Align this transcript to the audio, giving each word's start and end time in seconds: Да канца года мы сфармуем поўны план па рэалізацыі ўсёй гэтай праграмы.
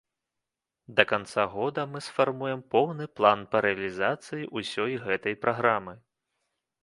Да 0.99 1.03
канца 1.11 1.43
года 1.55 1.81
мы 1.91 1.99
сфармуем 2.05 2.63
поўны 2.75 3.05
план 3.19 3.39
па 3.53 3.57
рэалізацыі 3.67 4.49
ўсёй 4.61 4.93
гэтай 5.07 5.35
праграмы. 5.47 5.93